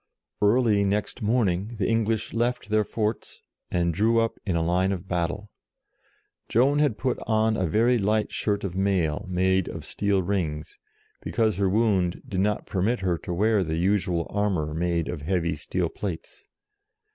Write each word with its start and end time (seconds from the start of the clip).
Early 0.41 0.83
next 0.83 1.21
morning 1.21 1.75
the 1.77 1.87
English 1.87 2.33
left 2.33 2.69
their 2.69 2.83
forts, 2.83 3.39
and 3.69 3.93
drew 3.93 4.19
up 4.19 4.39
in 4.47 4.55
line 4.55 4.91
of 4.91 5.07
battle. 5.07 5.51
Joan 6.49 6.79
had 6.79 6.97
put 6.97 7.19
on 7.27 7.55
a 7.55 7.67
very 7.67 7.99
light 7.99 8.31
shirt 8.31 8.63
of 8.63 8.73
mail, 8.75 9.27
made 9.29 9.67
of 9.67 9.85
steel 9.85 10.23
rings, 10.23 10.79
because 11.21 11.57
her 11.57 11.69
wound 11.69 12.23
did 12.27 12.39
not 12.39 12.65
permit 12.65 13.01
her 13.01 13.15
to 13.19 13.31
wear 13.31 13.63
the 13.63 13.77
usual 13.77 14.25
armour 14.31 14.73
made 14.73 15.07
of 15.07 15.21
heavy 15.21 15.55
steel 15.55 15.89
plates. 15.89 16.47